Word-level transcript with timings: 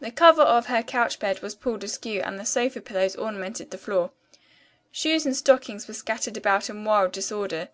The 0.00 0.10
cover 0.10 0.42
of 0.42 0.66
her 0.66 0.82
couch 0.82 1.18
bed 1.18 1.40
was 1.40 1.54
pulled 1.54 1.82
askew 1.82 2.20
and 2.20 2.38
the 2.38 2.44
sofa 2.44 2.82
pillows 2.82 3.16
ornamented 3.16 3.70
the 3.70 3.78
floor. 3.78 4.10
Shoes 4.92 5.24
and 5.24 5.34
stockings 5.34 5.88
were 5.88 5.94
scattered 5.94 6.36
about 6.36 6.68
in 6.68 6.84
wild 6.84 7.12
disorder. 7.12 7.70